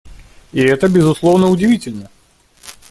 И 0.51 0.59
это, 0.61 0.87
безусловно, 0.89 1.45
удивительно. 1.47 2.09